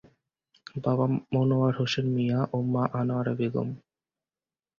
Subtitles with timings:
[0.83, 3.69] বাবা মনোয়ার হোসেন মিয়া ও মা আনোয়ারা বেগম।